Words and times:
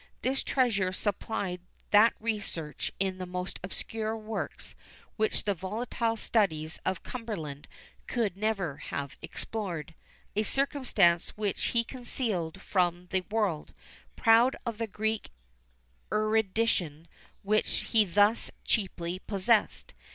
This 0.23 0.41
treasure 0.41 0.91
supplied 0.91 1.61
that 1.91 2.15
research 2.19 2.91
in 2.99 3.19
the 3.19 3.27
most 3.27 3.59
obscure 3.63 4.17
works, 4.17 4.73
which 5.15 5.43
the 5.43 5.53
volatile 5.53 6.17
studies 6.17 6.79
of 6.83 7.03
Cumberland 7.03 7.67
could 8.07 8.35
never 8.35 8.77
have 8.77 9.15
explored; 9.21 9.93
a 10.35 10.41
circumstance 10.41 11.29
which 11.37 11.65
he 11.65 11.83
concealed 11.83 12.63
from 12.63 13.09
the 13.11 13.21
world, 13.29 13.75
proud 14.15 14.55
of 14.65 14.79
the 14.79 14.87
Greek 14.87 15.29
erudition 16.11 17.07
which 17.43 17.81
he 17.91 18.03
thus 18.03 18.49
cheaply 18.65 19.19
possessed. 19.19 19.93